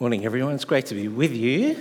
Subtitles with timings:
[0.00, 0.54] Morning, everyone.
[0.54, 1.76] It's great to be with you.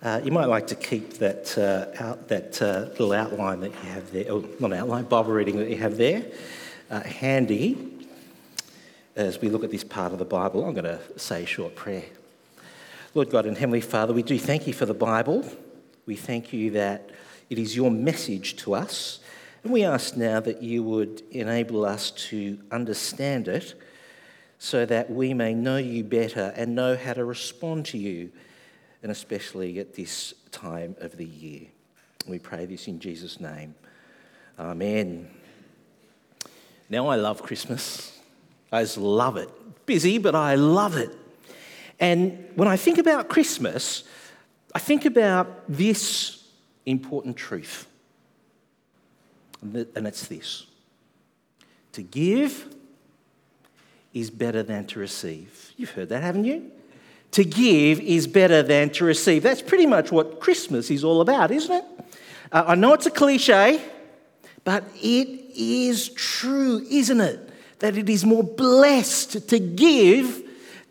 [0.00, 3.90] Uh, you might like to keep that, uh, out, that uh, little outline that you
[3.90, 6.24] have there, or not outline, Bible reading that you have there,
[6.88, 8.06] uh, handy
[9.16, 10.64] as we look at this part of the Bible.
[10.64, 12.04] I'm going to say a short prayer.
[13.12, 15.44] Lord God and Heavenly Father, we do thank you for the Bible.
[16.06, 17.10] We thank you that
[17.50, 19.18] it is your message to us.
[19.64, 23.74] And we ask now that you would enable us to understand it
[24.62, 28.30] so that we may know you better and know how to respond to you,
[29.02, 31.62] and especially at this time of the year.
[32.28, 33.74] We pray this in Jesus' name.
[34.60, 35.28] Amen.
[36.88, 38.16] Now, I love Christmas.
[38.70, 39.48] I just love it.
[39.84, 41.10] Busy, but I love it.
[41.98, 44.04] And when I think about Christmas,
[44.72, 46.46] I think about this
[46.86, 47.88] important truth.
[49.60, 50.66] And it's this
[51.94, 52.76] to give
[54.14, 55.72] is better than to receive.
[55.76, 56.70] You've heard that, haven't you?
[57.32, 59.42] To give is better than to receive.
[59.42, 61.84] That's pretty much what Christmas is all about, isn't it?
[62.50, 63.82] Uh, I know it's a cliche,
[64.64, 67.48] but it is true, isn't it?
[67.78, 70.42] That it is more blessed to give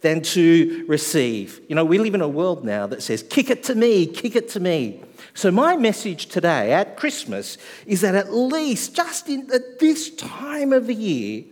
[0.01, 1.61] than to receive.
[1.69, 4.35] You know, we live in a world now that says, kick it to me, kick
[4.35, 5.03] it to me.
[5.33, 10.73] So, my message today at Christmas is that at least just in, at this time
[10.73, 11.45] of the year,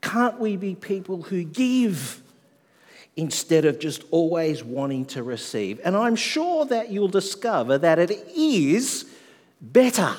[0.00, 2.22] can't we be people who give
[3.16, 5.80] instead of just always wanting to receive?
[5.84, 9.06] And I'm sure that you'll discover that it is
[9.60, 10.14] better.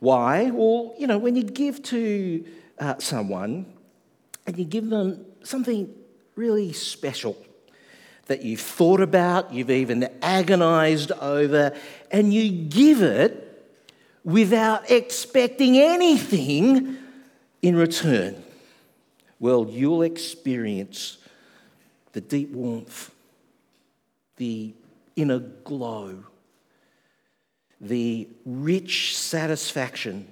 [0.00, 0.50] Why?
[0.50, 2.44] Well, you know, when you give to
[2.78, 3.66] uh, someone
[4.46, 5.94] and you give them something
[6.36, 7.36] really special
[8.26, 11.76] that you've thought about, you've even agonized over,
[12.10, 13.46] and you give it
[14.24, 16.96] without expecting anything
[17.62, 18.42] in return,
[19.38, 21.18] well, you'll experience
[22.12, 23.14] the deep warmth,
[24.36, 24.74] the
[25.16, 26.24] inner glow,
[27.80, 30.26] the rich satisfaction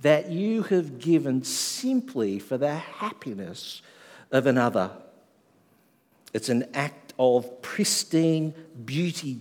[0.00, 3.82] that you have given simply for the happiness
[4.30, 4.90] of another.
[6.32, 8.54] It's an act of pristine
[8.84, 9.40] beauty.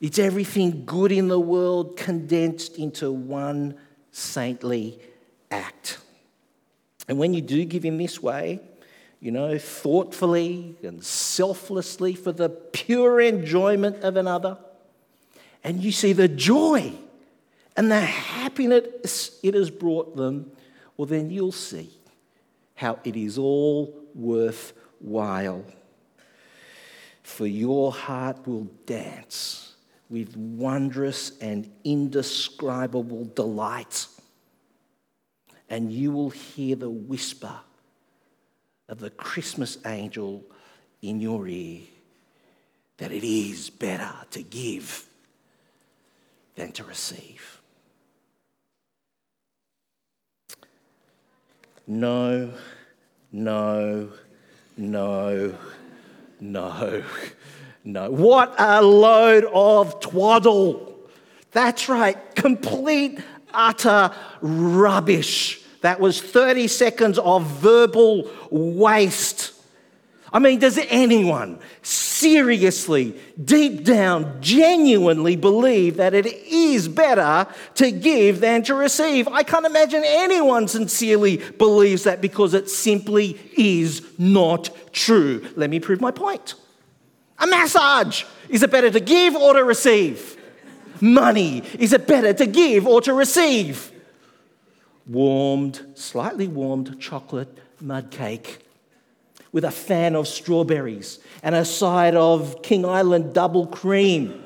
[0.00, 3.74] It's everything good in the world condensed into one
[4.12, 4.98] saintly
[5.50, 5.98] act.
[7.08, 8.60] And when you do give in this way,
[9.20, 14.58] you know, thoughtfully and selflessly for the pure enjoyment of another,
[15.64, 16.92] and you see the joy
[17.76, 20.52] and the happiness it has brought them,
[20.96, 21.90] well, then you'll see
[22.74, 25.64] how it is all worthwhile.
[27.22, 29.74] For your heart will dance
[30.08, 34.06] with wondrous and indescribable delight
[35.68, 37.54] and you will hear the whisper
[38.88, 40.44] of the Christmas angel
[41.02, 41.80] in your ear
[42.96, 45.06] that it is better to give
[46.56, 47.60] than to receive.
[51.86, 52.52] No,
[53.32, 54.10] no,
[54.76, 55.54] no,
[56.40, 57.04] no,
[57.84, 58.10] no.
[58.10, 60.98] What a load of twaddle.
[61.52, 63.20] That's right, complete
[63.52, 64.10] utter
[64.40, 65.60] rubbish.
[65.80, 69.52] That was 30 seconds of verbal waste.
[70.30, 78.40] I mean, does anyone seriously, deep down, genuinely believe that it is better to give
[78.40, 79.26] than to receive?
[79.28, 85.46] I can't imagine anyone sincerely believes that because it simply is not true.
[85.56, 86.54] Let me prove my point.
[87.38, 88.24] A massage.
[88.50, 90.37] Is it better to give or to receive?
[91.00, 91.62] Money?
[91.78, 93.92] Is it better to give or to receive?
[95.06, 98.66] Warmed, slightly warmed chocolate mud cake
[99.52, 104.44] with a fan of strawberries and a side of King Island double cream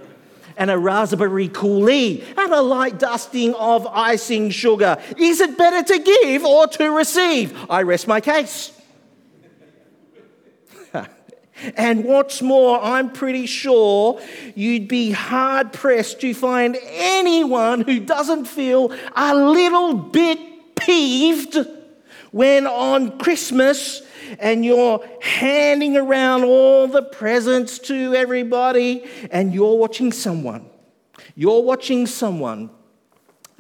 [0.56, 4.98] and a raspberry coulis and a light dusting of icing sugar.
[5.18, 7.56] Is it better to give or to receive?
[7.70, 8.72] I rest my case.
[11.76, 14.20] And what's more, I'm pretty sure
[14.54, 21.56] you'd be hard pressed to find anyone who doesn't feel a little bit peeved
[22.30, 24.02] when on Christmas
[24.38, 30.68] and you're handing around all the presents to everybody and you're watching someone.
[31.34, 32.70] You're watching someone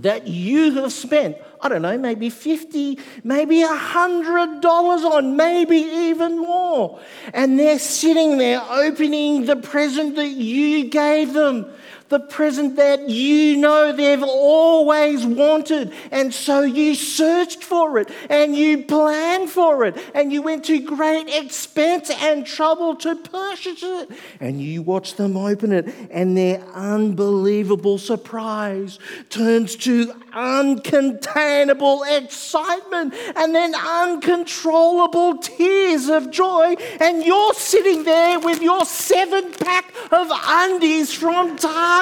[0.02, 6.98] that you have spent I don't know, maybe 50, maybe $100 on, maybe even more.
[7.32, 11.72] And they're sitting there opening the present that you gave them.
[12.12, 15.94] The present that you know they've always wanted.
[16.10, 20.78] And so you searched for it and you planned for it and you went to
[20.78, 24.10] great expense and trouble to purchase it.
[24.40, 28.98] And you watch them open it and their unbelievable surprise
[29.30, 36.74] turns to uncontainable excitement and then uncontrollable tears of joy.
[37.00, 42.01] And you're sitting there with your seven pack of undies from Target.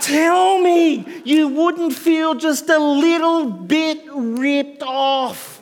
[0.00, 5.60] Tell me you wouldn't feel just a little bit ripped off.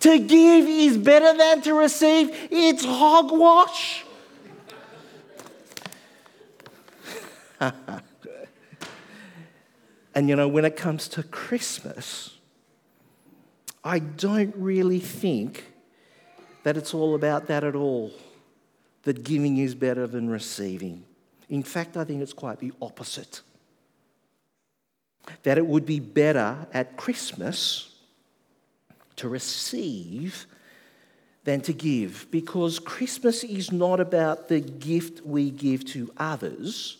[0.00, 2.30] To give is better than to receive.
[2.50, 4.04] It's hogwash.
[7.60, 8.02] and
[10.28, 12.36] you know, when it comes to Christmas,
[13.82, 15.72] I don't really think
[16.62, 18.12] that it's all about that at all,
[19.02, 21.04] that giving is better than receiving.
[21.48, 23.40] In fact, I think it's quite the opposite.
[25.42, 27.94] That it would be better at Christmas
[29.16, 30.46] to receive
[31.44, 36.98] than to give, because Christmas is not about the gift we give to others,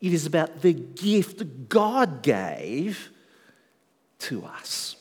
[0.00, 3.10] it is about the gift God gave
[4.20, 4.96] to us.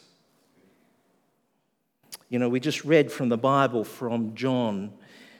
[2.28, 4.92] You know, we just read from the Bible from John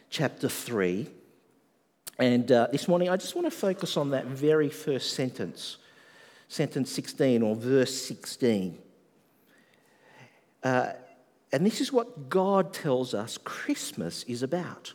[0.10, 1.08] chapter 3.
[2.20, 5.78] And uh, this morning, I just want to focus on that very first sentence,
[6.50, 8.78] sentence 16 or verse 16.
[10.62, 10.92] Uh,
[11.54, 14.94] and this is what God tells us Christmas is about.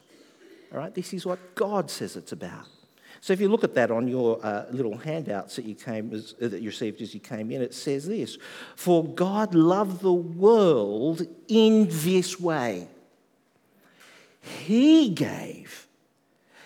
[0.70, 2.66] All right, this is what God says it's about.
[3.22, 6.34] So if you look at that on your uh, little handouts that you came as,
[6.42, 8.36] uh, that you received as you came in, it says this:
[8.76, 12.86] "For God loved the world in this way.
[14.42, 15.84] He gave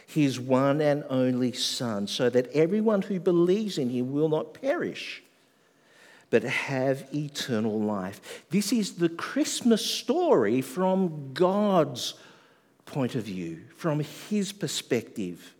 [0.08, 5.22] His one and only Son, so that everyone who believes in Him will not perish."
[6.30, 8.44] But have eternal life.
[8.50, 12.14] This is the Christmas story from God's
[12.84, 15.54] point of view, from His perspective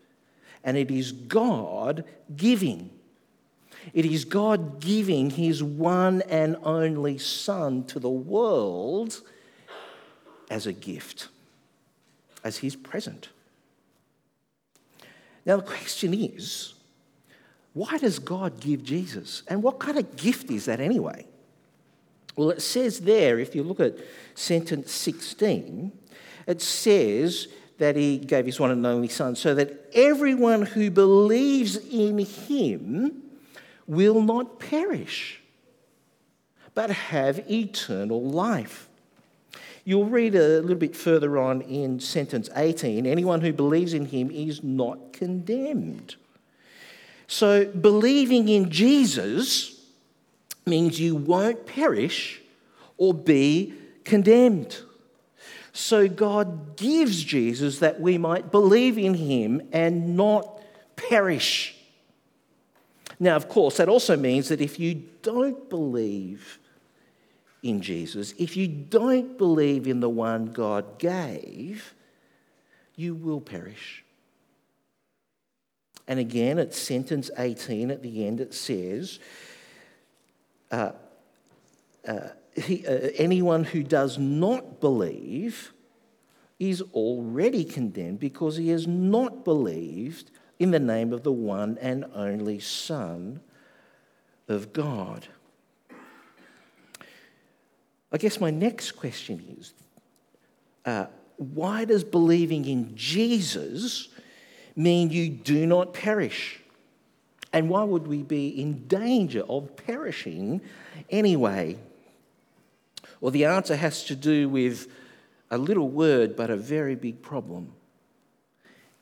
[0.64, 2.04] and it is God
[2.36, 2.90] giving.
[3.94, 9.22] It is God giving his one and only Son to the world
[10.50, 11.28] as a gift,
[12.44, 13.28] as his present.
[15.48, 16.74] Now, the question is
[17.72, 19.42] why does God give Jesus?
[19.48, 21.26] And what kind of gift is that anyway?
[22.36, 23.96] Well, it says there, if you look at
[24.34, 25.90] sentence 16,
[26.46, 27.48] it says
[27.78, 33.22] that he gave his one and only Son, so that everyone who believes in him
[33.86, 35.40] will not perish,
[36.74, 38.88] but have eternal life.
[39.88, 44.31] You'll read a little bit further on in sentence 18 anyone who believes in him
[44.31, 46.17] is not condemned.
[47.26, 49.82] So, believing in Jesus
[50.67, 52.43] means you won't perish
[52.99, 53.73] or be
[54.05, 54.79] condemned.
[55.73, 60.61] So God gives Jesus that we might believe in him and not
[60.96, 61.75] perish.
[63.19, 66.58] Now, of course, that also means that if you don't believe
[67.62, 71.94] in Jesus, if you don't believe in the one God gave,
[72.94, 74.05] you will perish.
[76.06, 79.19] And again, at sentence 18 at the end, it says,
[80.70, 80.93] uh,
[82.06, 85.72] uh, he, uh, anyone who does not believe
[86.58, 92.05] is already condemned because he has not believed in the name of the one and
[92.15, 93.41] only Son
[94.48, 95.29] of God.
[98.10, 99.74] I guess my next question is
[100.84, 104.08] uh, why does believing in Jesus
[104.74, 106.60] mean you do not perish?
[107.53, 110.60] And why would we be in danger of perishing
[111.10, 111.79] anyway?
[113.20, 114.88] Well, the answer has to do with
[115.50, 117.72] a little word, but a very big problem,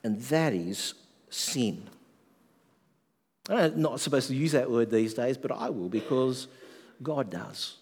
[0.05, 0.95] and that is
[1.29, 1.89] sin.
[3.49, 6.49] I'm not supposed to use that word these days, but I will because
[7.03, 7.77] God does.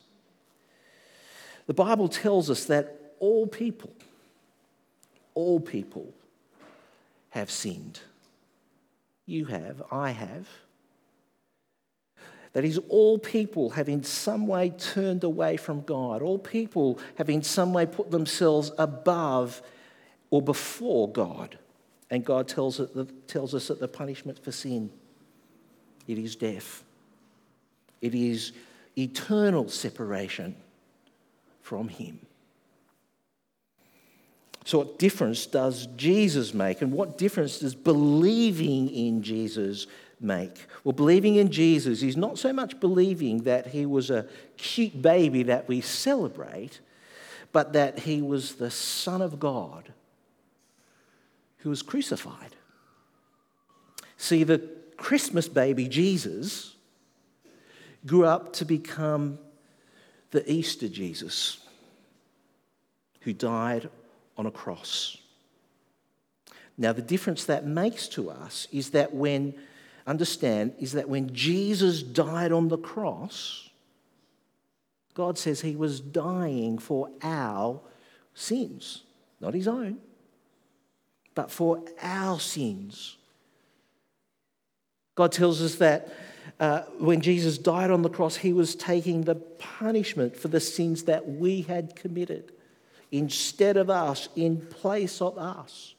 [1.66, 3.92] The Bible tells us that all people,
[5.34, 6.12] all people
[7.30, 8.00] have sinned.
[9.26, 10.48] You have, I have.
[12.52, 16.22] That is, all people have in some way turned away from God.
[16.22, 19.60] All people have in some way put themselves above
[20.30, 21.58] or before God.
[22.10, 24.90] And God tells, it, tells us that the punishment for sin,
[26.06, 26.84] it is death.
[28.00, 28.52] It is
[28.96, 30.54] eternal separation
[31.64, 32.20] from Him.
[34.66, 36.82] So, what difference does Jesus make?
[36.82, 39.86] And what difference does believing in Jesus
[40.20, 40.66] make?
[40.84, 44.26] Well, believing in Jesus is not so much believing that he was a
[44.58, 46.80] cute baby that we celebrate,
[47.50, 49.92] but that he was the Son of God
[51.58, 52.56] who was crucified.
[54.18, 54.68] See, the
[54.98, 56.74] Christmas baby Jesus
[58.04, 59.38] grew up to become
[60.34, 61.58] the Easter Jesus
[63.20, 63.88] who died
[64.36, 65.16] on a cross.
[66.76, 69.54] Now, the difference that makes to us is that when,
[70.08, 73.70] understand, is that when Jesus died on the cross,
[75.14, 77.80] God says he was dying for our
[78.34, 79.04] sins,
[79.40, 79.98] not his own,
[81.36, 83.18] but for our sins.
[85.14, 86.12] God tells us that
[86.60, 91.04] uh, when Jesus died on the cross, he was taking the punishment for the sins
[91.04, 92.52] that we had committed
[93.10, 95.94] instead of us, in place of us.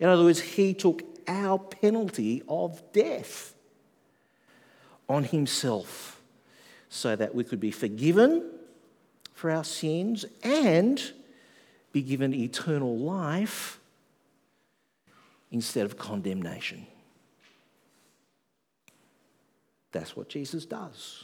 [0.00, 3.54] In other words, he took our penalty of death
[5.08, 6.20] on himself
[6.88, 8.50] so that we could be forgiven
[9.34, 11.12] for our sins and
[11.92, 13.80] be given eternal life
[15.50, 16.86] instead of condemnation.
[19.94, 21.22] That's what Jesus does.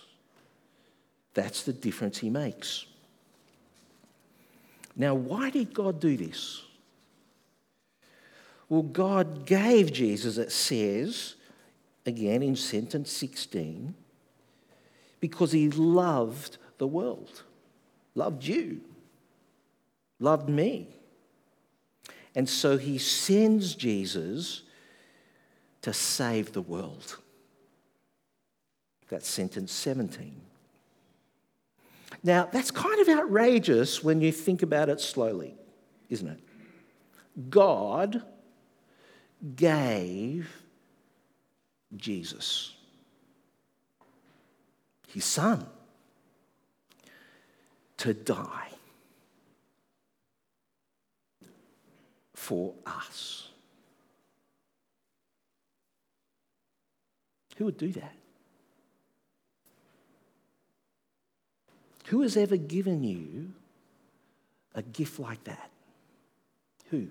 [1.34, 2.86] That's the difference he makes.
[4.94, 6.62] Now, why did God do this?
[8.68, 11.34] Well, God gave Jesus, it says,
[12.06, 13.92] again in sentence 16,
[15.18, 17.42] because he loved the world,
[18.14, 18.82] loved you,
[20.20, 20.86] loved me.
[22.36, 24.62] And so he sends Jesus
[25.82, 27.18] to save the world.
[29.11, 30.40] That's sentence 17.
[32.23, 35.55] Now, that's kind of outrageous when you think about it slowly,
[36.09, 36.38] isn't it?
[37.50, 38.23] God
[39.57, 40.62] gave
[41.97, 42.75] Jesus,
[45.09, 45.67] his son,
[47.97, 48.69] to die
[52.35, 53.49] for us.
[57.57, 58.19] Who would do that?
[62.11, 63.52] Who has ever given you
[64.75, 65.71] a gift like that?
[66.87, 67.07] Who?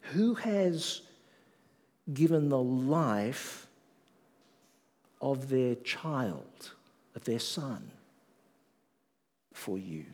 [0.00, 1.02] Who has
[2.12, 3.68] given the life
[5.20, 6.72] of their child,
[7.14, 7.92] of their son,
[9.52, 10.06] for you?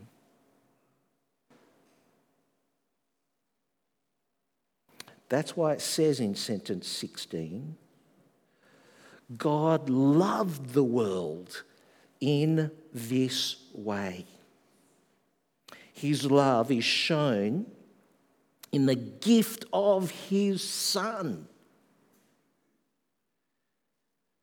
[5.31, 7.77] That's why it says in sentence 16
[9.35, 11.65] God loved the world
[12.21, 14.27] in this way.
[15.93, 17.67] His love is shown
[18.71, 21.49] in the gift of His Son.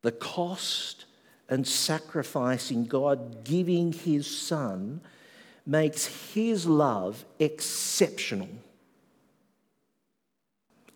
[0.02, 1.06] The cost
[1.48, 5.00] and sacrifice in God giving His Son
[5.64, 8.48] makes His love exceptional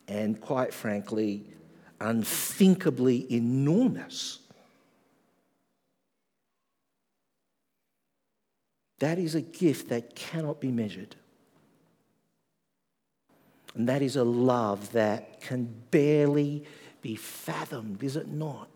[0.09, 1.45] and, quite frankly,
[2.00, 4.38] unthinkably enormous.
[8.99, 11.14] That is a gift that cannot be measured.
[13.75, 16.64] And that is a love that can barely
[17.00, 18.69] be fathomed, is it not?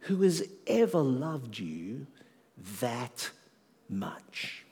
[0.00, 2.06] Who has ever loved you
[2.80, 3.30] that
[3.88, 4.64] much?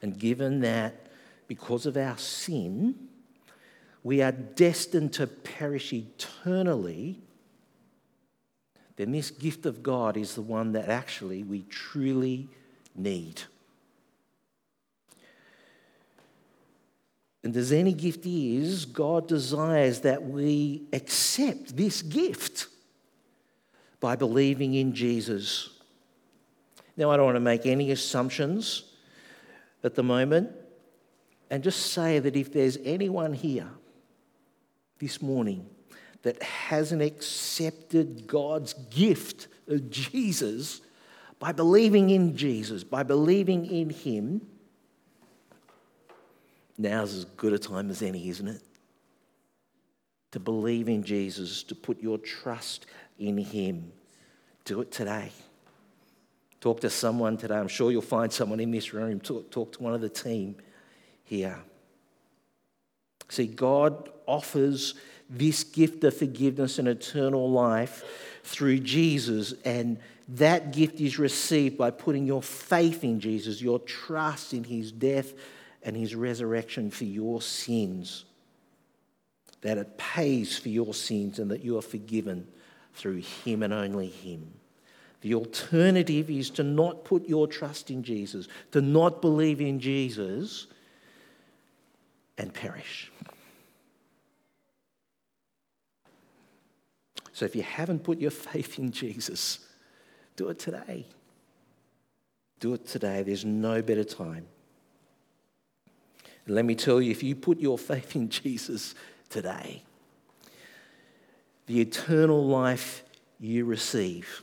[0.00, 1.03] And given that
[1.46, 2.94] because of our sin,
[4.02, 7.20] we are destined to perish eternally,
[8.96, 12.48] then this gift of God is the one that actually we truly
[12.94, 13.42] need.
[17.42, 22.68] And as any gift is, God desires that we accept this gift
[24.00, 25.70] by believing in Jesus.
[26.96, 28.84] Now, I don't want to make any assumptions
[29.82, 30.50] at the moment
[31.50, 33.68] and just say that if there's anyone here
[34.98, 35.66] this morning
[36.22, 40.80] that hasn't accepted God's gift of Jesus
[41.38, 44.40] by believing in Jesus, by believing in Him,
[46.78, 48.62] now's as good a time as any, isn't it?
[50.32, 52.86] To believe in Jesus, to put your trust
[53.18, 53.92] in Him.
[54.64, 55.30] Do it today.
[56.60, 57.56] Talk to someone today.
[57.56, 59.20] I'm sure you'll find someone in this room.
[59.20, 60.56] Talk, talk to one of the team
[61.24, 61.58] here.
[63.28, 64.94] See, God offers
[65.28, 68.04] this gift of forgiveness and eternal life
[68.44, 74.54] through Jesus, and that gift is received by putting your faith in Jesus, your trust
[74.54, 75.32] in his death
[75.82, 78.24] and his resurrection for your sins.
[79.62, 82.46] That it pays for your sins and that you are forgiven
[82.94, 84.52] through him and only him.
[85.22, 90.66] The alternative is to not put your trust in Jesus, to not believe in Jesus
[92.38, 93.10] and perish.
[97.32, 99.60] So if you haven't put your faith in Jesus,
[100.36, 101.06] do it today.
[102.60, 103.22] Do it today.
[103.22, 104.46] There's no better time.
[106.46, 108.94] And let me tell you, if you put your faith in Jesus
[109.28, 109.82] today,
[111.66, 113.02] the eternal life
[113.40, 114.42] you receive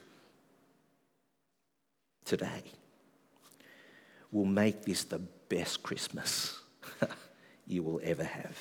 [2.25, 2.63] today
[4.31, 5.19] will make this the
[5.49, 6.60] best Christmas
[7.71, 8.57] you will ever have.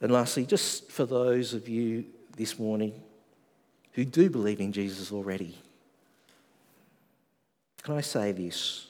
[0.00, 2.06] And lastly, just for those of you
[2.36, 2.94] this morning
[3.92, 5.58] who do believe in Jesus already,
[7.82, 8.86] can I say this?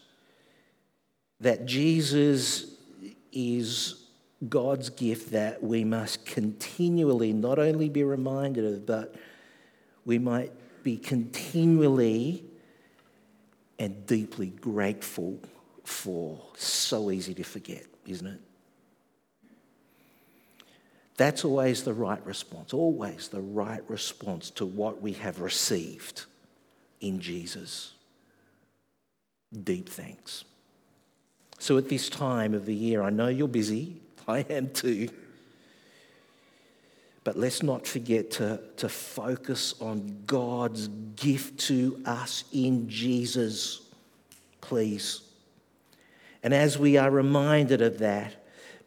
[1.40, 2.74] That Jesus
[3.32, 4.04] is
[4.48, 9.14] God's gift that we must continually not only be reminded of, but
[10.04, 12.44] we might be continually
[13.78, 15.40] and deeply grateful
[15.90, 16.40] for.
[16.56, 18.40] So easy to forget, isn't it?
[21.16, 26.24] That's always the right response, always the right response to what we have received
[27.02, 27.92] in Jesus.
[29.64, 30.44] Deep thanks.
[31.58, 35.10] So, at this time of the year, I know you're busy, I am too.
[37.22, 43.82] But let's not forget to, to focus on God's gift to us in Jesus,
[44.62, 45.20] please.
[46.42, 48.34] And as we are reminded of that,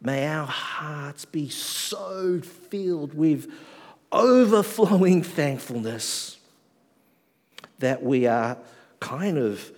[0.04, 3.50] May our hearts be so filled with
[4.12, 6.36] overflowing thankfulness
[7.78, 8.58] that we are
[9.00, 9.72] kind of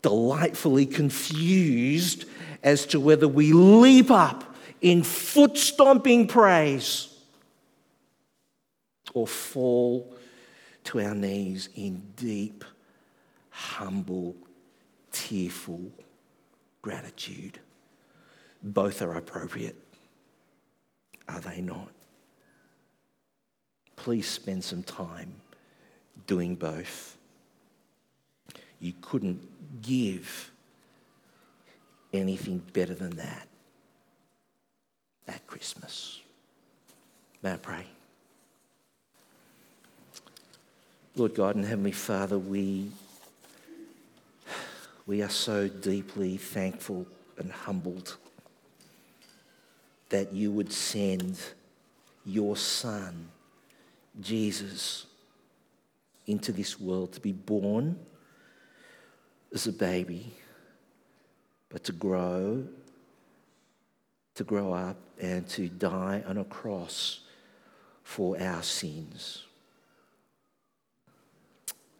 [0.00, 2.26] delightfully confused
[2.62, 7.12] as to whether we leap up in foot stomping praise
[9.14, 10.14] or fall
[10.84, 12.64] to our knees in deep,
[13.50, 14.36] humble,
[15.10, 15.90] tearful
[16.82, 17.58] gratitude.
[18.62, 19.76] Both are appropriate.
[21.28, 21.88] Are they not?
[23.96, 25.32] Please spend some time
[26.26, 27.16] doing both.
[28.80, 29.40] You couldn't
[29.80, 30.50] give
[32.12, 33.48] anything better than that
[35.28, 36.20] at Christmas.
[37.42, 37.86] May I pray?
[41.14, 42.90] Lord God and Heavenly Father, we,
[45.06, 47.06] we are so deeply thankful
[47.38, 48.16] and humbled
[50.10, 51.38] that you would send
[52.24, 53.28] your son,
[54.20, 55.06] Jesus,
[56.26, 57.98] into this world to be born
[59.52, 60.32] as a baby,
[61.68, 62.64] but to grow,
[64.34, 67.20] to grow up, and to die on a cross
[68.04, 69.44] for our sins.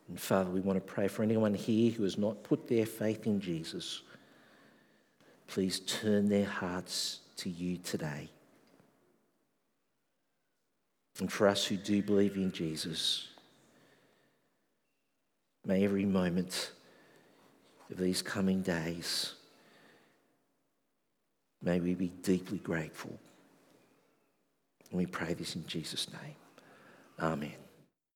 [0.09, 3.27] And Father, we want to pray for anyone here who has not put their faith
[3.27, 4.03] in Jesus.
[5.47, 8.29] Please turn their hearts to you today.
[11.21, 13.29] And for us who do believe in Jesus,
[15.65, 16.73] may every moment
[17.91, 19.35] of these coming days,
[21.63, 23.19] may we be deeply grateful.
[24.91, 26.35] And we pray this in Jesus' name.
[27.21, 27.53] Amen.